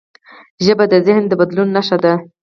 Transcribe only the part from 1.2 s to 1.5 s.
د